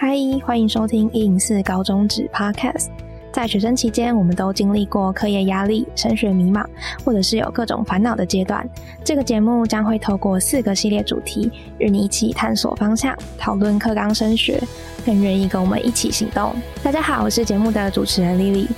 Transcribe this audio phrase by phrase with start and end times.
[0.00, 0.16] 嗨，
[0.46, 2.86] 欢迎收听一零四高中指 Podcast。
[3.32, 6.64] 在学生期间，我们都经历过课业压力、升学迷茫，
[7.04, 8.64] 或者是有各种烦恼的阶段。
[9.02, 14.62] 这个节目将会透过四个系列主题，与你一起探索方向，讨论课纲升学，
[15.04, 16.54] 更愿意跟我们一起行动。
[16.80, 18.68] 大家好，我是节目的主持人 Lily。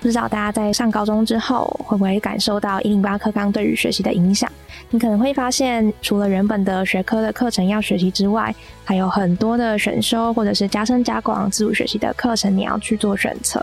[0.00, 4.50] 不知道大家在上高中之后，会不会感受到一零八课纲对于学习的影响？
[4.90, 8.54] 你可能会发现，除了原本的学科的课程要学习之外，
[8.84, 13.60] 还有很多的选修或者是加深加广自主学习的课程你要去做选择，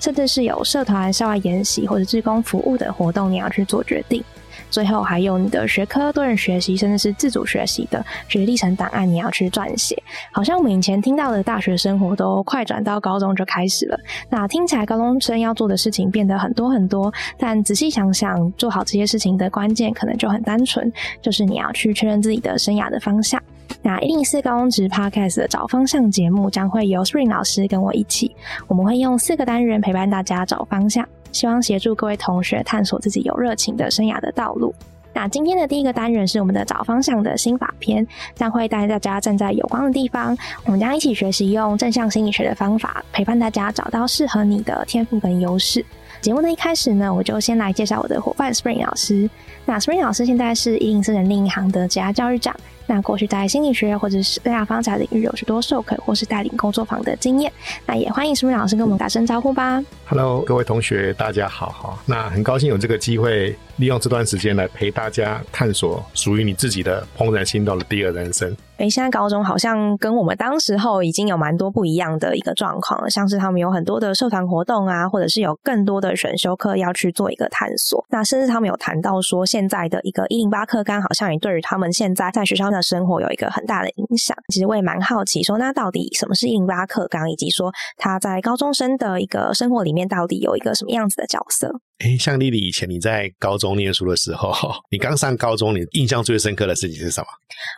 [0.00, 4.22] 甚至是有社团、校外研习或者志工服务的活动你要去做决定。
[4.70, 10.00] 最后还有你的学科多人学习，甚至是自主学习的学历程档案，你要去撰写。
[10.32, 13.98] 好像我们以前听到的大学生活都快转到高中就开始了。
[14.28, 23.42] 那听起来高中生要做的事情变得很多很多，但仔细想想，做好这些事情的关键可能就很单纯，就是你要去确认自己的生涯的方向。
[23.82, 28.34] 那一零四高中职 Podcast 的找方向节目将会由 Spring 老师跟我一起，
[28.66, 31.06] 我们会用四个单元陪伴大家找方向。
[31.32, 34.74] 希望协助各位同学探索自己有热情的生涯的道路。
[35.14, 45.84] 那今天的第一个单元是我们的找方向的心法篇，将会带大家站在有光的地方，我们将一起学习用正向心理学的方法，陪伴大家找到适合你的天赋跟优势。
[46.20, 49.30] 节目的一开始呢，我就先来介绍我的伙伴 Spring 老师。
[49.64, 52.54] 那 Spring 老师现在是一零四人力银行的职涯教育长。
[52.86, 57.52] 那过去在心理学或者是生涯方法领域有许多授课或是带领工作坊的经验。
[57.86, 59.82] 那也欢迎 Spring 老师跟我们打声招呼吧。
[60.06, 61.98] Hello，各位同学，大家好哈。
[62.04, 68.56] 那很高兴有这个机会，利用这段时间来陪大家探索属于你自己的怦然心动的第二人生。
[68.78, 78.04] 哎，现在高中好像跟我们当时候已经有蛮多不一样的一个状况了，像是他们有很多的社团活动啊，或者是有更多的选修课要去做一个探索。
[78.08, 84.36] 那甚至他们有谈到说，现在的一个一零八课纲好像也对于他们现在在学校的生活有一个很大的影响。
[84.52, 91.80] 其实我也蛮好奇，说那到底什么是一零八课纲，以及说他在高中生的一个生活里面到底有一个什么样子的角色？
[91.98, 94.52] 哎，像丽丽以前你在高中念书的时候，
[94.90, 97.26] 你刚上高中，你印象最深刻的事情是什么？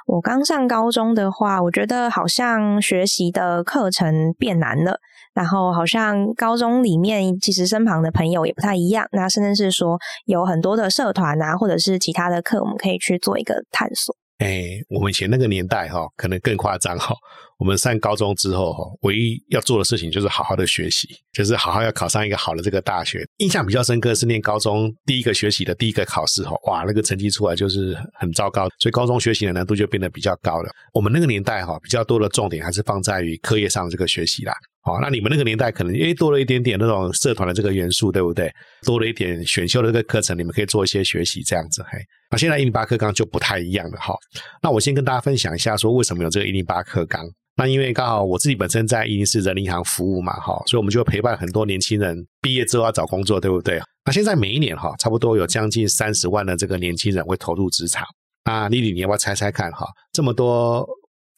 [0.07, 5.01] 我刚上高中的话，我觉得好像学习的课程变难了，
[5.33, 14.15] 然后好像高中里面其实身旁的朋友也不太一样，那甚至是说有很多的社团啊，或者是其他的课，我们可以去做一个探索。
[14.37, 17.15] 哎，我们以前那个年代哈，可能更夸张哈。
[17.61, 23.23] 我们上高中之后哈，唯一要做的事情就是好好的学习，就是好好要考上一个好的这个大学。
[23.37, 30.71] 印象比较深刻是念高中第一个学习的第一个考试哈，哇，那个成绩出来就是很糟糕，所以高中学习的难度就变得比较高了。
[30.95, 34.55] 我们那个年代哈，比较多的重点还是放在于课业上这个学习啦。
[34.83, 38.51] 好，那你们那个年代可能诶多了一点点那种社团的这个元素，对不对？
[38.87, 41.85] 多了一点选修的这个课程，你们可以做一些学习这样子。
[41.91, 41.99] 嘿，
[42.31, 44.15] 那现在一零八课纲就不太一样了哈。
[44.63, 47.23] 那我先跟大家分享一下，说为什么有这个一零八课纲。
[47.61, 53.79] 那因为刚好我自己本身在一零四人银行服务嘛，哈，所以我们就陪伴很多年轻人毕业之后要找工作，对不对？
[54.07, 58.03] 那现在每一年哈，差不多有将近三十万的这个年轻人会投入职场。
[58.47, 59.87] 那丽丽，你要不要猜猜看哈？
[60.11, 60.89] 这么多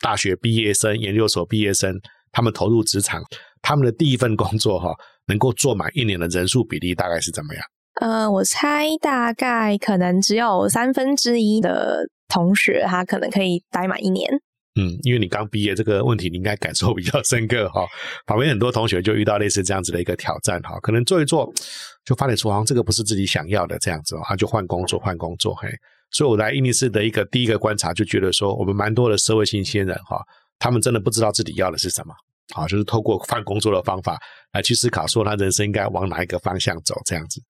[0.01, 1.93] 大学毕业生、研究所毕业生，
[2.31, 3.21] 他们投入职场。
[3.61, 4.95] 他们的第一份工作哈，
[5.27, 7.65] 能够做满一年的人数比例大概是怎么样？
[8.01, 14.31] 呃，我猜大概可能只有三分之一的同学，他可能可以待满一年。
[14.75, 17.85] 嗯，因为你刚毕业这个问题，你应该感受比较深刻哈。
[18.27, 21.53] 旁边很多同学就遇到类似这样子的一个挑战哈，可能做一做
[22.05, 25.69] 就发现出好像这个不是自己想要的这样子，他就换工作换工作嘿。
[26.13, 30.21] 所以我来印尼市的一个第一个观察，就觉得说我们蛮多的社会新鲜人哈，
[30.59, 32.15] 他们真的不知道自己要的是什么。
[32.55, 34.19] 好，就是透过换工作的方法
[34.53, 37.41] 来去思考，说他人生应该往哪一个方向走，这样子。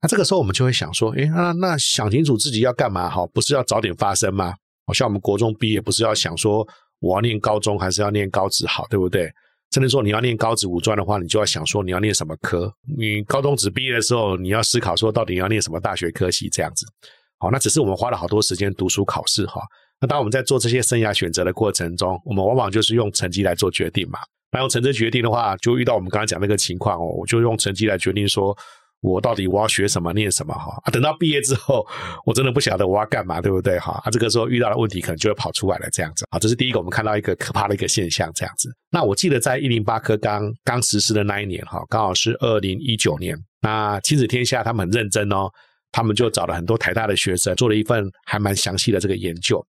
[0.00, 3.08] 那这个时候我们就会想说，诶，那那想清楚自己要干嘛？
[3.08, 4.54] 哈，不是要早点发生吗？
[4.86, 6.66] 好像我们国中毕业，不是要想说
[7.00, 9.30] 我要念高中还是要念高职好，对不对？
[9.72, 12.70] 甚至说你要念高职五专的话，你就要想说你要念什么科。
[12.98, 16.84] 你高中只毕业的时候，你要思考说到底要念什么大学科系这样子。
[17.38, 19.62] 好，那只是我们花了好多时间读书考试哈。
[19.98, 24.18] 那当我们在做这些生涯选择的过程中，我们往往就是用成绩来做决定嘛。
[24.50, 28.54] 那用成绩决定的话，就遇到我们刚刚讲那个情况哦，我就用成绩来决定，说
[29.02, 30.90] 我到底我要学什么、念什么哈啊。
[30.90, 31.86] 等到毕业之后，
[32.24, 34.00] 我真的不晓得我要干嘛，对不对哈？
[34.04, 36.38] 啊，这个时候遇到的问题可能就会跑出来了，这样子啊。
[36.38, 38.72] 这是第一个，我们看到一个可怕的一个现象，这样子。
[38.90, 43.36] 那我记得在一零八科刚刚实施的那一年哈，刚好是二零一九年。
[43.60, 45.50] 那亲子天下他们很认真哦，
[45.90, 49.64] 他们就找了很多台大的学生，做了一份还蛮详细的这个研究。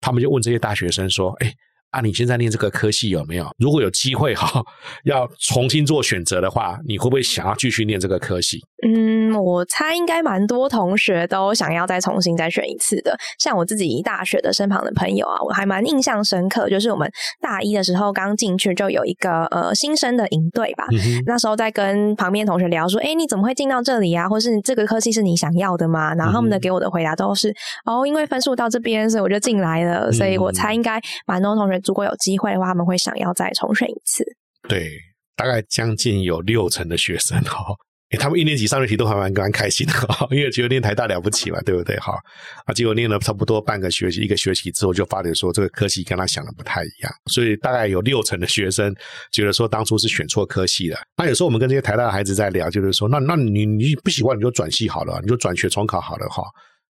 [0.00, 1.52] 他们就问这些大学生说：“哎。”
[1.90, 3.48] 啊，你现在念这个科系有没有？
[3.58, 4.62] 如果有机会哈，
[5.04, 8.60] 要重新做选择的话，你会不会想要继续念这个科系？
[8.86, 13.16] 嗯，我猜应该蛮多同学都想要再重新再选一次的。
[13.38, 17.10] 像我自己大学的身旁的朋友啊，我还蛮印象深刻，就是我们
[17.40, 20.86] 大一的时候刚进去就有一个呃新生的营队吧。
[21.24, 24.28] 那时候在跟旁边同学聊说，哎，你怎么会进到这里啊？
[24.28, 26.14] 或是这个科系是你想要的吗？
[26.14, 27.54] 然后他们的给我的回答都是，
[27.86, 30.12] 哦，因为分数到这边，所以我就进来了。
[30.12, 31.75] 所以我猜应该蛮多同学。
[31.84, 34.24] 如果有机会的话，他们会想要再重选一次。
[34.68, 34.90] 对，
[35.36, 37.74] 大概将近有六成的学生哈，
[38.18, 39.92] 他们一年级、上学期都还蛮蛮开心的，
[40.30, 41.96] 因为觉得念台大了不起嘛，对不对？
[41.98, 42.18] 哈
[42.64, 48.94] 啊，结果念了差不多半个学期、一个学期之后，就发觉说这个科系跟他想的不太一样，所以大概有六成的学生
[49.32, 50.98] 觉得说当初是选错科系了。
[51.16, 56.42] 那有时候我们跟这些台大的孩子在聊，就是说，那那你你不喜欢你就转系好了，你就转学重考好了哈。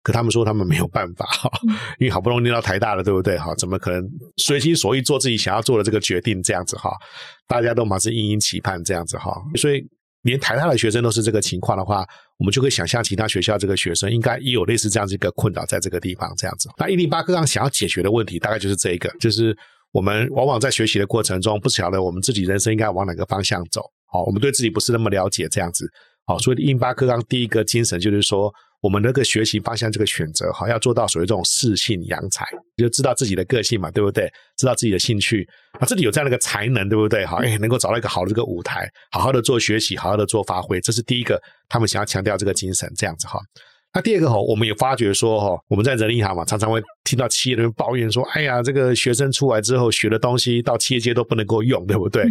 [0.07, 1.51] 可他们说他们没有办法 哈，
[1.99, 3.53] 因为好不容易念到台大了，对不对哈？
[3.57, 6.93] 怎么可能随心所欲做自己想要做的这个决定这样子哈？
[7.49, 9.85] 大家都满是殷殷期盼这样子哈，所以
[10.23, 12.07] 连台大的学生都是这个情况的话，
[12.39, 16.71] 我们就可以想象其他学校这个学生应该也有类似这样子一个困扰在这个地方这样子。
[16.79, 19.59] 那一零八课纲想要解决的问题，大概就是这一个，就是
[19.91, 23.83] 我们往往在学习的过程中，不晓得我们自己人生应该往哪个方向走。
[24.07, 25.91] 好，我们对自己不是那么了解这样子。
[26.27, 28.55] 好，所以一零八课纲第一个精神就是说。
[28.87, 32.47] 我们那个学习方向这个选择哈，要做到所谓这种适性扬才，
[32.77, 34.33] 就知道自己的个性嘛，对不对？
[34.57, 35.45] 知道自己的兴趣
[35.81, 37.27] 啊，自己有这样的一个才能，对不对？
[37.27, 41.37] 哈，哎，能够找到一个好的这个舞台，好好的做学习，好好的做发挥，这是第一个，
[41.69, 43.41] 他们想要强调这个精神，这样子哈。
[43.95, 52.23] 那第二个哈，我们也发觉说哈，我们在人力行嘛，常常会听到企业人抱怨说，哎呀，这个学生出来之后学的东西到企业界都不能够用，对不对？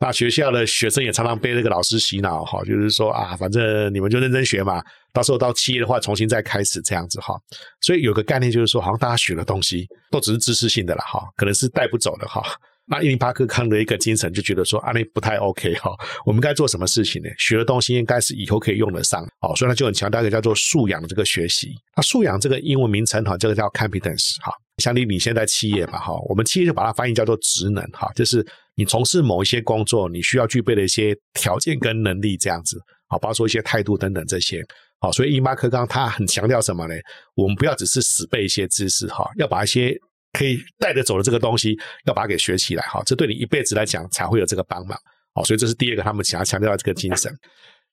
[0.00, 4.82] 那学校的学生也常常被那个老师洗脑哈，就是说啊，反正你们就认真学嘛，
[5.16, 7.34] 到时候到企业的话重新再开始这样子哈。
[7.80, 12.42] 所以有个概念就是说，好像大家学的东西都只是知识性的了哈，可能是带不走的哈。
[12.88, 15.90] 那伊林巴克康的一个精神就觉得说，啊，那不太 OK 哈，
[16.24, 17.28] 我们该做什么事情呢？
[17.38, 21.74] 学的东西应该是以后可以用得上，哦，所以他就很强调一个叫做素养的这个学习。
[21.96, 28.46] 那素养这个英文名称哈，这个叫 competence 哈，相当于你现在企业嘛哈，我们企业就把它翻译叫做职能哈，就是
[28.76, 32.78] 你从事某一些工作，你需要具备的一些条件跟能力这样子，
[33.08, 34.62] 好，包括说一些态度等等这些，
[35.00, 36.94] 好，所以伊巴克刚他很强调什么呢？
[37.34, 39.96] 我们不要只是死背一些知识哈，要把一些。
[40.32, 44.98] 可以带得走的这个东西，要把它给学起来哈，这对你一辈子来讲才会有这个帮忙
[45.32, 45.42] 哦。
[45.46, 47.34] 所以这是第二个，他们想要强调的这个精神。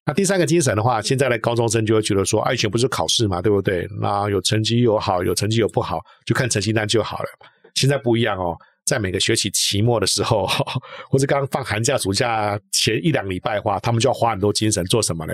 [0.05, 3.88] 那第三个精神的话，现在的高中生就会觉得说，啊，以前不是考试嘛，对不对？
[4.01, 7.29] 那有成绩有好，有成绩有不好，就看成绩单就好了。
[7.75, 10.45] 现在不一样哦，在每个学期期末的时候，
[11.09, 15.33] 或者刚放寒假、暑假前一两礼拜的话，他们就要花很多精神做什么呢？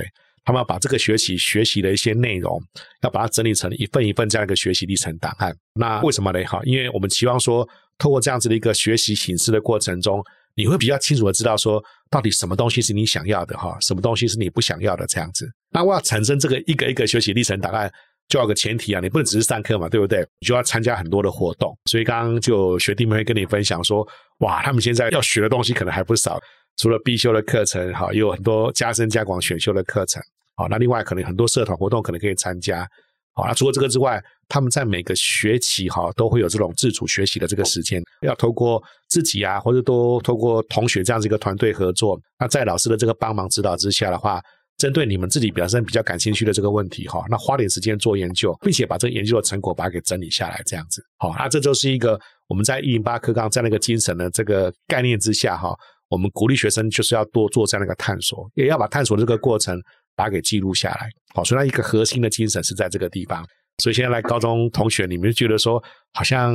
[0.50, 2.60] 他们要把这个学习学习的一些内容，
[3.04, 5.56] 要把它整理成一份一份这样一个学习历程档案。
[5.76, 6.44] 那为什么呢？
[6.46, 7.70] 哈，因为我们期望说，
[8.00, 10.24] 透过这样子的一个学习形式的过程中，
[10.56, 11.80] 你会比较清楚的知道说，
[12.10, 15.48] 到底什么东西是你想要的，哈，什么东西是你不想要的这样子。
[15.72, 17.88] 那我要产生这个一个一个学习历程档案，
[18.28, 20.28] 就要个前提啊，你不能只是上课嘛，对不对？
[20.40, 21.78] 你就要参加很多的活动。
[21.86, 24.04] 所以刚刚就学弟们会跟你分享说，
[24.40, 26.42] 哇，他们现在要学的东西可能还不少。
[26.78, 30.24] 除了必修的课程，哈，也有很多加深加广选修的课程，
[30.60, 32.86] 好，那另外可能很多社团活动可能可以参加，
[33.34, 44.42] 好，那除了这个之外，他们在每个学期哈都会有这种自主学习的这个时间，要透过自己啊，或者都透过同学这样子一个团队合作，那在老师的这个帮忙指导之下的话，
[44.78, 52.20] 针对你们自己本身比较感兴趣的这个问题哈，那花点时间做研究，并且把这个研究的成果把它给整理下来，这样子，好，那这就是一个
[52.50, 55.74] 我们在一零八课纲这样的一个精神的这个概念之下哈。
[56.10, 59.80] 我们鼓励学生就是要多做这样的一个探索，也要把探索这个过程
[60.20, 61.10] 把它给记录下来。
[61.34, 63.42] 好，所以它一个核心的精神是在这个地方。
[63.82, 66.54] 所以现在来高中同学，你们觉得说好像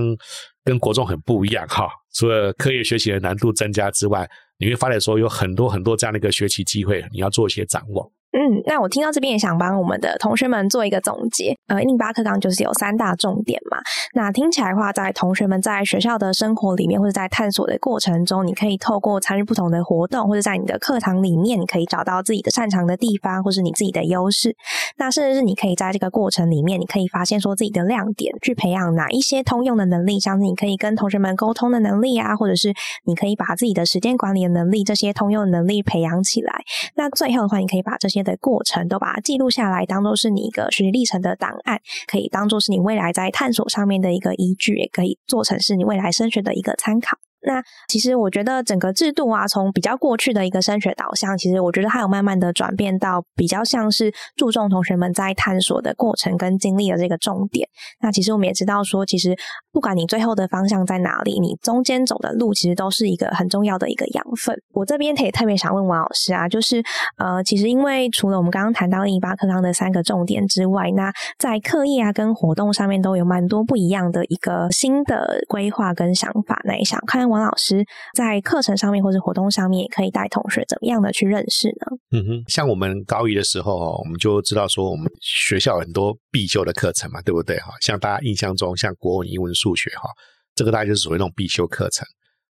[0.62, 1.88] 跟国中很不一样哈？
[2.12, 4.28] 除了课业学习的难度增加之外，
[4.58, 8.12] 你会发现说有很多很多这样的一个学习机会，你要做一些掌握。
[8.36, 11.56] 嗯，那我听到这边也想帮我们的同学们做一个总结。
[11.68, 13.78] 呃，一零八课纲就是有三大重点嘛。
[14.12, 24.56] 那听起来的话，在同学们在学校的生活里面，或者在探索的过程中，你可以透过参与不同的活动，或者在你的课堂里面，你可以找到自己的擅长的地方，或是你自己的优势。
[24.96, 32.74] 那甚至是你可以在这个过程里面，你可以发现说自己的亮点，去培养哪一些通用的能力，像是你可以跟同学们沟通的能力啊，或者是
[33.04, 36.52] 你可以把自己的时间管理的能力，这些通用能力培养起来。
[36.96, 47.18] 那最后的话，你可以把这些的过程都把它记录下来，当做是你一个学习历程的档案，可以当做是你未来在探索上面的一个依据，也可以做成是你未来升学的一个参考。
[47.46, 57.68] 那其实我觉得整个制度啊，从比较过去的一个升学导向，其实我觉得它有慢慢的转变到比较像是注重同学们在探索的过程跟经历的这个重点。
[58.00, 59.36] 那其实我们也知道说，其实
[59.72, 64.56] 不管你最后的方向在哪里，你中间走的路其实都是一个很重要的一个养分。
[64.72, 66.82] 我这边可以特别想问王老师啊，就是
[67.18, 76.60] 呃，其实因为除了我们刚刚谈到一八课纲的三个重点之外，那在课业啊跟活动上面都有蛮多不一样的一个新的规划跟想法。
[76.64, 77.84] 那也想看王老师
[78.16, 81.86] 在课程上面或者活动上面，也可以带同学怎么样的去认识呢？
[82.12, 87.58] 嗯哼，像我们高一的时候，我们就知道说，我们学校很多必修的课程嘛，对不对？
[87.58, 90.08] 哈，像大家印象中，像国文、英文、数学，哈，
[90.54, 92.06] 这个大概就是属于那种必修课程。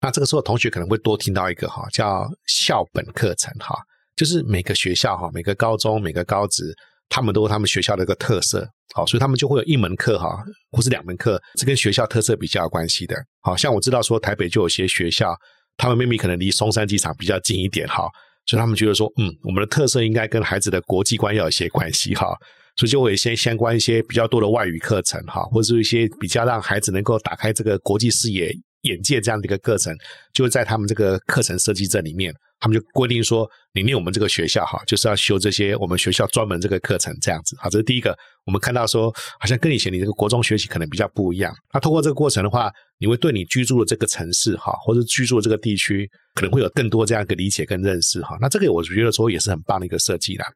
[0.00, 3.76] 那这个时候，同学可能会多听到一个哈，叫校本课程，哈，
[4.16, 6.74] 就是每个学校哈，每个高中、每个高职。
[7.14, 10.36] 他们都有他们学校的一个特色，好，所以他们就会有一门课哈，
[10.72, 13.14] 或是两门课，是跟学校特色比较有关系的。
[13.40, 15.32] 好像我知道说台北就有些学校，
[15.76, 18.08] 他们明明可能离松山机场比较近一点哈，
[18.46, 22.36] 所以他们觉得说，嗯，我们的特色应该跟孩子的国际观要有些关系哈，
[22.74, 28.52] 所以就会一些相关一些比较多的外语课程哈，或者是一些比较让孩子能够打开这个国际视野。
[28.84, 29.96] 眼界这样的一个课程，
[30.34, 32.30] 就在他们这个课程设计这里面，
[32.64, 37.54] 他们就规定说，你念我们这个学校哈，就是要修这些我们学校专门这个课程这样子。
[37.60, 38.16] 好，这是第一个。
[38.46, 41.54] 我们看到说，好像跟以前你这个国中学习可能比较不一样。
[41.74, 48.38] 那通过这个过程的话，你会对你居住的这个城市哈，或者居住的这个地区，可能会有更多这样一个理解跟认识哈。
[48.40, 50.46] 那这个我觉得说也是很棒的一个设计啦。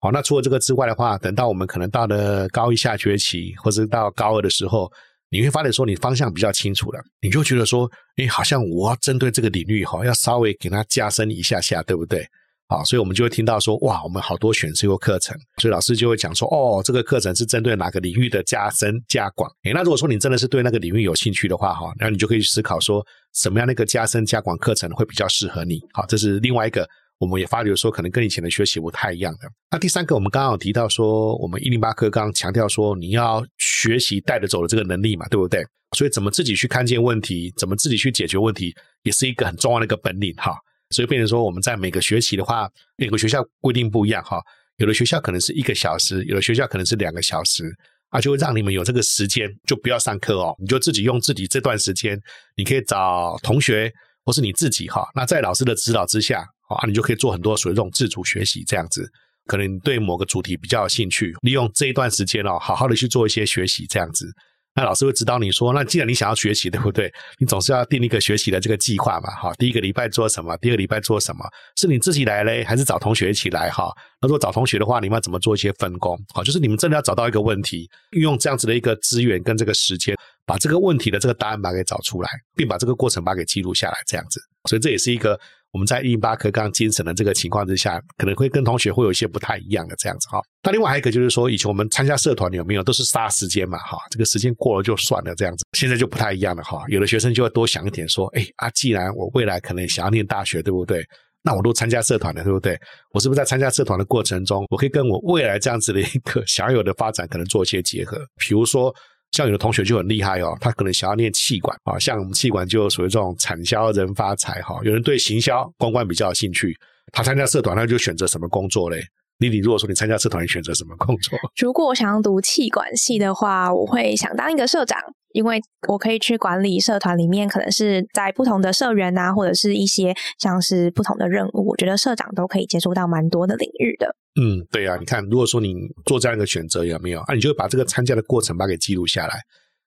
[0.00, 4.90] 好，那除了这个之外的话，等到我们可能到了高一下学期，或者到高二的时候。
[5.32, 12.22] 你会发现说，你方向比较清楚了，你就觉得说，哎，好像我要针对这个领域哈，要稍微给它加深一下下，对不对？
[12.68, 19.50] 好，所以我们就会听到说，哇，我们好多选修课程，所以老师就会讲说，哦，这个课程是针对哪个领域的加深加广。
[19.64, 23.02] 诶，那如果说你真的是对那个领域有兴趣的话，哈，那你就可以思考说，
[23.34, 25.80] 什么样的一个加深加广课程会比较适合你？
[25.94, 26.86] 好，这是另外一个。
[27.22, 29.48] 我们也发觉说，可能跟以前的学习不太一样的。
[29.70, 35.64] 那第三个，我们刚刚有提到说，我们一零八课刚强调说，你要学习带着走的这个能力嘛，对不对？
[35.96, 38.74] 所以怎么自己去看见问题，怎么自己去解决问题，
[39.04, 40.56] 也是一个很重要的一个本领哈。
[40.90, 44.40] 所以变成说，我们在每个学习的话，每个学校规定不一样哈。
[44.78, 47.72] 有的学校可能是一个小时，有的学校可能是两个小时，
[48.08, 52.20] 啊，就会让你们有这个时间，就不要上课哦，你就自己用自己这段时间，
[52.56, 53.92] 你可以找同学
[54.24, 55.08] 或是你自己哈。
[55.14, 56.44] 那在老师的指导之下。
[56.74, 59.08] 啊，你就可以做很多属于这种自主学习这样子，
[59.46, 64.26] 可能对某个主题比较有兴趣，利用这一段时间哦，好好的去做一些学习这样子。
[64.74, 67.12] 那老师会指导你说，那既然你想要学习，对不对？
[67.38, 69.52] 你总是要定一个学习的这个计划嘛，哈。
[69.58, 70.56] 第一个礼拜做什么？
[70.62, 71.44] 第二个礼拜做什么？
[71.76, 73.68] 是你自己来嘞，还是找同学一起来？
[73.68, 73.92] 哈。
[74.18, 76.18] 那如果找同学的话，你们要怎么做一些分工？
[76.32, 84.40] 好，就是你们真的要找到一个问题，运用这样子的一个资源跟这个时间，把这个问题的这个答案把它给找出来，并把这个过程把它给记录下来，这样子。
[84.70, 85.38] 所以这也是一个。
[85.72, 90.38] 我们在一八课纲精神的这个情况之下，可能会跟同学会有一些不太一样的这样子哈。
[90.62, 95.64] 那另外还有一个就是说，以前我们参加社团有没有都是杀时间嘛哈，这个时间过了就算了这样子。
[95.72, 101.02] 现在就不太一样了哈，有的学生就会多想一点，说，哎啊，既然我未来可能想要念大学，对不对？
[101.42, 102.78] 那我都参加社团了，对不对？
[103.14, 108.94] 我是不是在参加社团的过程中，我可以跟我未来这样子的一个 享有的发展，可能做一些结合，比如说。
[109.32, 114.78] 像有的同学就很厉害哦，他可能想要念气管啊，像我们气管就属于这种产销人发财哈。
[114.84, 116.76] 有人对行销公关比较有兴趣，
[117.12, 119.02] 他参加社团他就选择什么工作嘞？
[119.38, 121.36] 丽丽，如果说你参加社团，你选择什么工作？
[121.60, 125.00] 如果我想要读气管系的话，我会想当一个社长，
[125.32, 134.14] 因为我可以去管理社团里面，可能是在不同的社员啊，或者是一些像是不同的任务，我觉得社长都可以接触到蛮多的领域的。
[134.40, 135.74] 嗯，对啊，你看，如果说你
[136.06, 137.34] 做这样一个选择有没有啊？
[137.34, 139.38] 你就会把这个参加的过程把它给记录下来。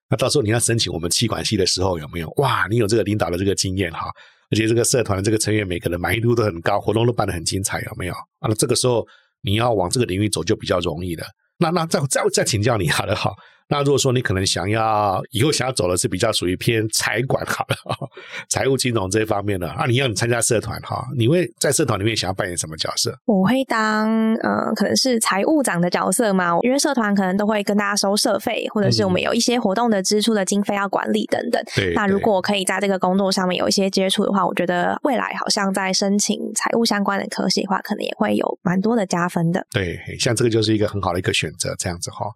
[0.08, 2.32] 那到时候你要申请我们气管系的时候有没有？
[2.36, 4.08] 哇，你有这个领导的这个经验哈，
[4.50, 8.12] 而且这个社团的这个成员每个人满意度都很高，活动都办得很精彩，有没有？
[8.12, 9.04] 啊，那这个时候
[9.42, 11.24] 你要往这个领域走就比较容易了。
[11.58, 13.32] 那那再再再请教你好了哈。
[13.68, 18.10] 那如果说你可能想要以后想要走的是比较属于偏财管好了，
[18.48, 23.12] 财务金融这一方面的啊，你要你参加社团哈，你会在社团里面想要扮演什么角色？
[23.24, 31.60] 我会当呃，可能是财务长的角色嘛，因为社团可能都会跟大家收社费，或者是我们有一些活动的支出的经费要管理等等。
[31.74, 31.92] 对。
[31.94, 39.66] 那如果我可以在这个工作上面有一些接触的话，我觉得未来好像在申请财务相关的科系的话，可能也会有蛮多的加分的。
[39.72, 42.26] 对，像这个就是一个很好的一个选择，这样子哈。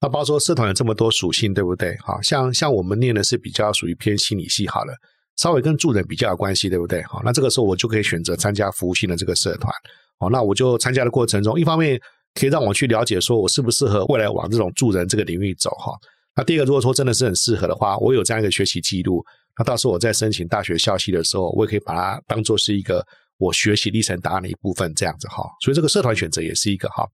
[0.00, 1.96] 那包括说社团有这么多属性，对不对？
[2.04, 4.92] 好像像我们念的是比较属于偏心理系，好了，
[5.36, 7.02] 稍微跟助人比较有关系，对不对？
[7.04, 9.72] 好，那这个时候我就可以选择参加服务性的这个社团。
[10.18, 12.00] 好，那我就参加的过程中，一方面
[12.34, 15.92] 可以让我去了解说我适不适合未来往这种助人这个领域走哈。
[16.34, 19.24] 那第二个，如果说真的是很适合的话，我有这样一个学习记录，
[19.58, 23.02] 那到时候我在申请大学校系的时候，我也可以把它当做是一个
[23.38, 25.42] 我学习历程档案的一部分，这样子哈。
[25.62, 27.06] 所以这个社团选择也是一个哈。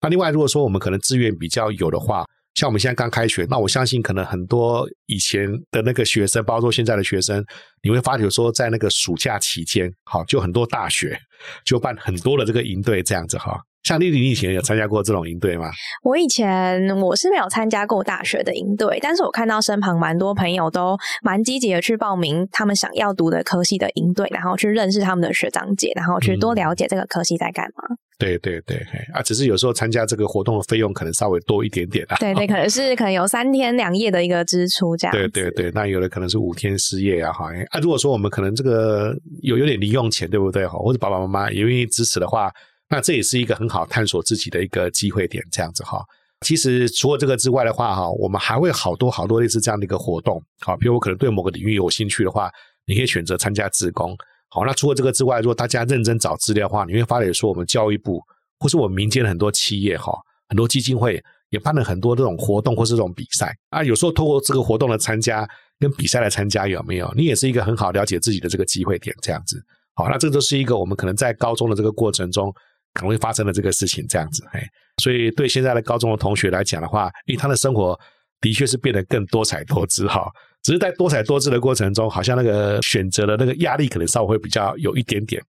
[0.00, 2.24] 那另外，如果说我们可能资源比较有的话，
[2.54, 7.44] 像我们现在刚开学，那我相信可能很多以前的那个学生，包括现在的学生，
[7.82, 11.18] 你会发觉说，在那个暑假期间，好，就很多大学
[11.64, 13.60] 就办很多的这个营队这样子哈。
[13.82, 15.70] 像丽丽，你以前有参加过这种营队吗？
[16.02, 27.96] 我以前我是没有参加过大学的营队，但是我看到身旁蛮多朋友都蛮积极的去报名他们想要读的科系的营队，然后去认识他们的学长姐，然后去多了解这个科系在干嘛。
[28.18, 28.78] 对对对，
[29.12, 32.16] 啊，只是有时候参加这个活动的费用可能稍微多一点点啊。
[32.18, 35.14] 对对，可能是可能有三天两夜的一个支出这样。
[35.14, 37.50] 对对对，那有的可能是五天四夜啊，哈。
[37.70, 40.66] 啊，如果说我们可能这个有有点零用钱，对不对？
[40.66, 42.50] 哈，或者爸爸妈妈也愿意支持的话。
[42.88, 46.04] 那这也是一个很好探索自己的一个机会点，这样子哈。
[46.42, 52.50] 其实除了这个之外的话哈，我们还会好多好多类似这样的一个活动，好，比如我可能对某个领域有兴趣的话，
[52.86, 54.16] 你可以选择参加自工。
[54.50, 58.22] 好，那除了这个之外，如果大家认真找资料的话，你会发现说我们教育部
[58.60, 60.12] 或是我们民间很多企业哈，
[60.48, 63.82] 很多基金会也办了很多这种活动或是这种比赛啊。
[63.82, 65.48] 有时候通过这个活动的参加
[65.80, 67.10] 跟比赛来参加有没有？
[67.16, 69.60] 你也是一个很好了解自己的这个机会点，这样子。
[69.94, 72.54] 好，那这都是一个我们可能在高中的这个过程中。
[72.96, 74.66] 可能会发生的这个事情，这样子，哎，
[75.02, 77.98] 所以对现在的高中的同学来讲的话，诶，他的生活
[78.40, 80.28] 的确是变得更多彩多姿哈。
[80.62, 85.40] 只是在多彩多姿的过程中，好像那个选择的那个压力可能稍微会比较有一点点。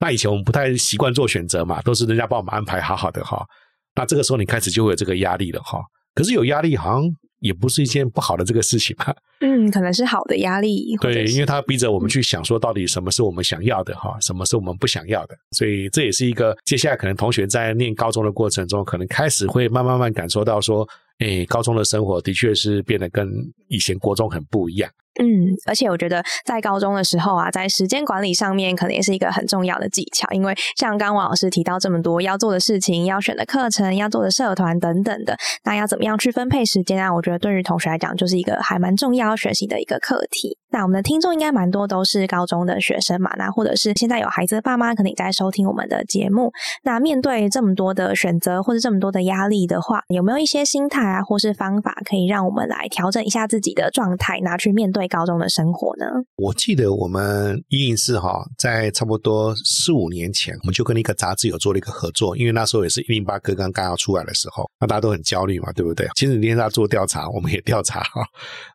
[0.00, 3.46] 那以前我们不太习惯做选择嘛，都是人家帮我们安排好好的哈。
[3.94, 5.80] 那这个时候你开始就会有这个压力了哈。
[6.14, 7.02] 可是有压力好像
[7.40, 9.14] 也不是一件不好的这个事情吧。
[9.40, 10.96] 嗯，可能是好的压力。
[11.00, 15.36] 对，因为他逼着我们去想说，到底什么是我们想要的哈，什么是我们不想要的。
[15.50, 20.88] 所以这也是一个接下来可能同学在念高中的过程中，可能开始会慢慢慢感受到说，
[21.18, 23.28] 哎，高中的生活的确是变得跟
[23.68, 24.90] 以前国中很不一样。
[25.18, 37.12] 嗯，而且我觉得在高中的时候啊，在时间管理上面可能也是一个很重要的技巧，因为像刚王老师提到这么多要做的事情、要选的课程、要做的社团等等的，那要怎么样去分配时间啊？
[37.12, 40.58] 我觉得对于同学来讲，就是一个还蛮重要学习的一个课题。
[40.70, 46.52] 那我们的听众应该蛮多都是高中的学生嘛，那或者是现在有孩子的爸妈，可能也在收听我们的节目。
[46.82, 56.06] 那面对这么多的选择或者这么多的压力的话，有没有一些心态啊，或是方法可以让我们来调整一下自己的状态，拿去面对高中的生活呢？
[56.36, 66.08] 我记得我们一零四哈，在差不多四五年前，我们就跟一个杂志有做了一个合作，因为那时候也是一零八课刚刚要出来的时候，那大家都很焦虑嘛，对不对？
[66.14, 68.22] 其实那天他做调查，我们也调查哈，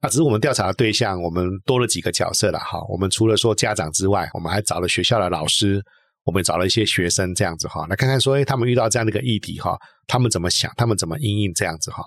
[0.02, 2.80] 那 只是我们调查的对象，我们多了几个角色了哈。
[2.90, 5.82] 我们除了说家长之外，我们还找了学校的老师，
[6.24, 12.04] 我们找了一些学生这样子哈，来看看说，哎，他们遇到这样的一个议题哈，他们怎么想，他们怎么应应这样子哈。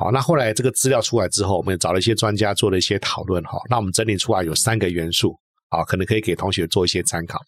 [0.00, 3.58] 好，那后来这个资料出来之后，我们找了一些专家做了一些讨论哈。
[3.68, 7.38] 那我们整理出来有三个元素，啊，可能可以给同学做一些参考。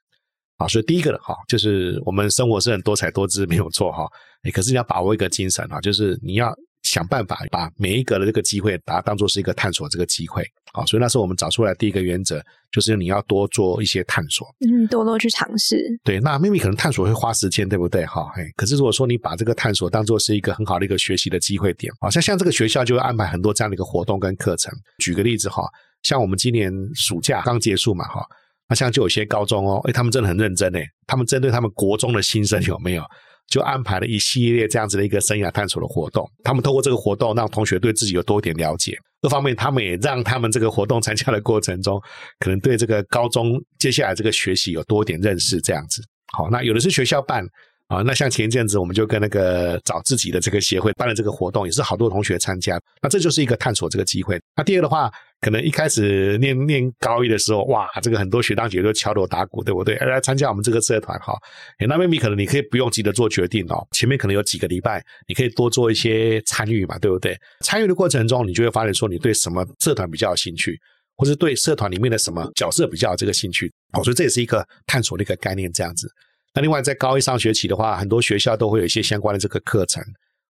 [0.59, 4.07] 好，所以第一个的哈，就是我们生活是很多彩多姿，没有错哈。
[4.53, 6.55] 可是你要把握一个精神啊，就是你要。
[6.83, 15.81] 想办法把每一个的这个机会，把它当做是一个探索这个机会，好，所以那时候我们找出来第一个原则，就是你要多做一些探索，嗯，多多去尝试。
[16.03, 18.05] 对，那妹妹可能探索会花时间，对不对？
[18.07, 24.73] 哈，哎，可是如果说你把这个探索当做是一个很好的一个学习的机会点，好像像这个学校就会安排很多这样的一个活动跟课程。
[24.99, 25.62] 举个例子哈，
[26.03, 28.27] 像我们今年暑假刚结束嘛，哈，
[28.68, 33.05] 那像就有些高中哦，哎，他们真的很认真诶，他们针对他们国中的新生有没有？
[33.48, 38.96] 就安排了一系列这样子的一个生涯探索的活动，他们通过这个活动让同学对自己有多一点了解。
[39.20, 42.00] 各方面，他们也让他们这个活动参加的过程中，
[42.40, 45.61] 可能对这个高中接下来这个学习有多一点认识。
[45.61, 46.02] 这样子，
[46.33, 47.44] 好，那有的是学校办。
[47.92, 52.81] 啊，那像前一阵子我们就跟那个找自己的这个协会办了这个活动，也是好多同学参加。
[53.02, 54.40] 那这就是一个探索这个机会。
[54.57, 59.94] 那第二的话，可能一开始念念高一的时候，哇，这个很多学长姐都敲锣打鼓，对不对？
[59.96, 61.35] 来参加我们这个社团哈。
[61.87, 67.37] 那 maybe 可能你可以不用急着做决定哦，前面可能有几个礼拜，你可以多做一些参与嘛，对不对？
[67.61, 70.81] 参与的过程中，你就会发现说你对什么社团比较有兴趣，
[71.16, 73.70] 或是对社团里面的什么角色比较有这个兴趣。
[73.92, 76.09] 哦，所以这也是一个探索的一个概念，这样子。
[76.55, 80.05] 那另外，在高一上学期的话，很多学校都会有一些相关的这个课程，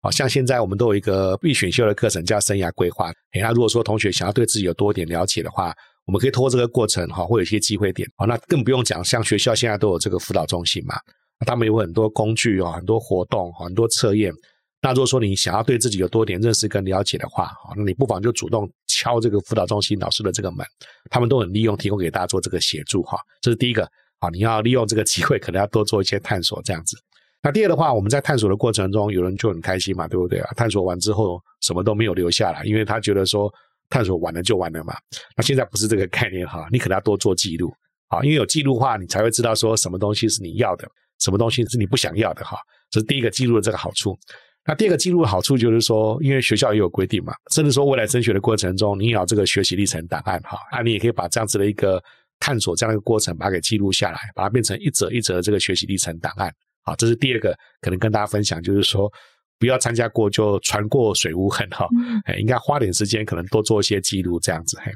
[0.02, 3.12] 好像现在我们都有一个必选修的课程叫生涯规划。
[3.34, 5.74] 那如果说同学想要对自己有多点了解的话，
[6.06, 8.10] 我们可以通过这个过程哈，会有一些机会点。
[8.16, 10.96] 好，那更不用讲，像学校现在都有这个辅导中心嘛，
[11.46, 14.32] 他们有很多工具哦，很多活动，很多测验。
[14.82, 20.66] 那如果说你想要对自己有多点认识跟了解的话，好，那你不妨就主动敲这个辅导中心老师的这个门，
[21.10, 23.18] 他们都很利用提供给大家做这个协助哈。
[23.42, 23.86] 这是第一个。
[24.20, 26.98] 啊，你要利用这个机会，可能要多做一些探索，这样子。
[27.42, 30.50] 那第二的话，我们在探索的过程中，有人就很开心嘛，对不对啊？
[30.56, 33.50] 探索完之后，什么都没有留下来，因为他觉得说
[33.90, 34.94] 探索完了就完了嘛。
[35.38, 37.74] 那现在不是这个概念哈，你可能要多做记录
[38.10, 40.86] 啊，因为有记录的话，你才会知道说什么东西是你要的，
[41.20, 42.58] 什么东西是你不想要的哈。
[42.90, 44.18] 这是第一个记录的这个好处。
[44.66, 52.04] 那第二个记录的好处就是说，因为学校也有规定嘛，甚至说未来升学的过程中，你也有这个学习历程档案哈，啊，你也可以把这样子的一个
[52.39, 56.52] 探索这样一个过程，把它给记录下来，把它变成一则一则的这个学习历程档案。
[56.84, 59.12] 好，这是第二个可能跟大家分享，就是说
[59.60, 61.88] 不要参加过就船过水无痕哈，
[62.25, 64.78] 哎，应该花点时间，可能多做一些记录这样子。
[64.82, 64.91] 嘿，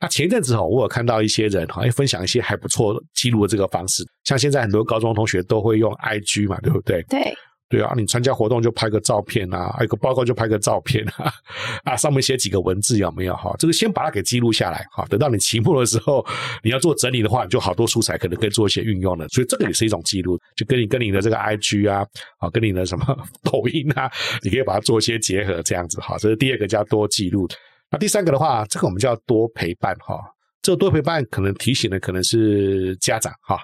[0.00, 7.02] 那前一阵子哈，我有看到一些人哈，分享一些还不错记录的这个方式，像现在很多高中同学都会用 IG 嘛，对不对？
[7.04, 7.34] 对。
[7.74, 11.32] 对啊，你参加活动就拍个照片啊，有个报告就拍个照片啊，
[11.82, 13.52] 啊，上面写几个文字有没有哈？
[13.58, 16.24] 这个先把它给记录下来哈，等到你期末的时候，
[16.62, 22.06] 你要做整理的话，你就好多素材可能可以做一些运用的，所以这个也是一种记录，就跟你跟你的这个 IG 啊，
[22.38, 23.04] 啊，跟你的什么
[23.42, 24.08] 抖音啊，
[24.44, 26.16] 你可以把它做一些结合，这样子哈。
[26.18, 27.48] 这是第二个叫多记录，
[27.90, 30.20] 那第三个的话，这个我们叫多陪伴哈。
[30.62, 33.58] 这个多陪伴可能提醒的可能是家长哈。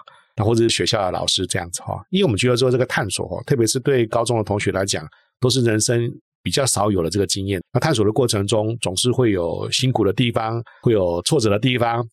[0.44, 5.06] 或者是学校的老师这样子哈，因为我们觉得说这个探索哈，特别是对高中的同学来讲，
[5.40, 6.10] 都是人生
[6.42, 7.60] 比较少有的这个经验。
[7.72, 12.04] 那探索的过程中，总是会有辛苦的地方，会有挫折的地方，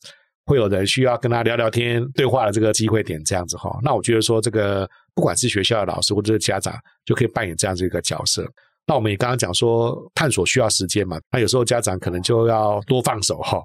[0.46, 3.78] 会有人需要跟他聊聊天、对话的这个机会点这样子哈。
[3.84, 6.74] 那我觉得说这个不管是学校的老师或者是家长，
[7.06, 8.46] 就可以扮演这样子一个角色。
[8.86, 13.62] 那我们也刚刚讲说，探索需要时间嘛，那有时候家长可能就要多放手哈。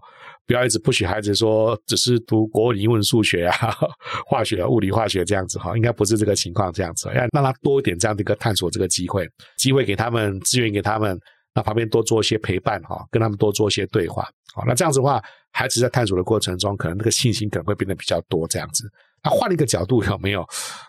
[0.53, 3.75] 不要一直不许孩子说只是读国文、英文、数学啊、
[4.29, 11.19] 化学、物理、化学这样子哈，应该不是这个情况这样子，要让他多一点这样的一个探索这个机会，机会给他们，资源给他们，
[11.55, 18.85] 那旁边多做一些陪伴哈，跟他们多做一些对话，好，那这样子的话，孩子在探索的过程中，可能那个信心可能会变得比较多这样子。
[19.25, 20.47] 那换了一个角度有没有？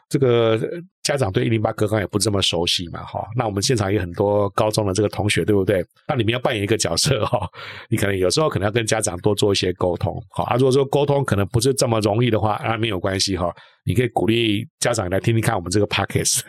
[0.09, 0.59] 这个
[1.03, 3.27] 家长对一零八课纲也不这么熟悉嘛，哈。
[3.35, 5.85] 那我们现场有很多高中的这个同学，对不对？
[6.07, 7.45] 那你们要扮演一个角色哈，
[7.89, 10.43] 你可能有时候可能要跟家长多做一些沟通，好。
[10.45, 13.53] 啊，如果说沟通可能不是这么容易的话，啊，没有关系哈。
[13.85, 16.41] 你可以鼓励家长来听听看我们这个 podcast，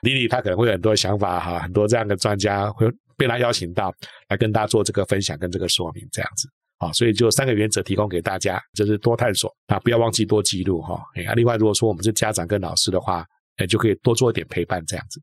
[0.00, 3.92] 李李他可能会有很多想法哈，很多这样的专家会被他邀请到
[4.30, 6.48] 来跟大家做这个分享跟这个说明这样子。
[6.78, 10.98] 啊，所以就三个原则提供给大家，就是多探索啊，不要忘记多记录哈。
[11.16, 13.22] 哎，另外如果说我们是家长跟老师的话，
[13.60, 15.20] 哎，就可以多做一点陪伴这样子。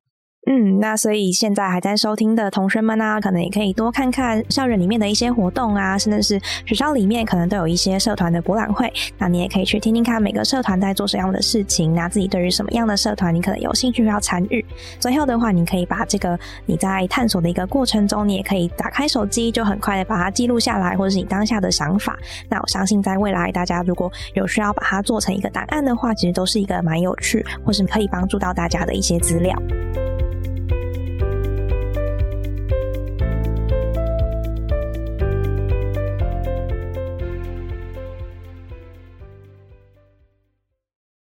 [0.49, 14.65] 嗯，那所以现在还在收听的同学们呢，可能也可以多看看校园里面的一些活动啊，甚至是学校里面可能都有一些社团的博览会，那你也可以去听听看每个社团在做什么样的事情，那自己对于什么样的社团你可能有兴趣要参与。
[15.01, 22.17] 最后的话，你可以把这个你在探索的一个过程中，你也可以打开手机，就很快的把它记录下来，或者是你当下的想法。
[22.47, 29.53] 那我相信在未来大家如果有需要把它做成一个档案的话，其实都是一个蛮有趣，或是可以帮助到大家的一些资料。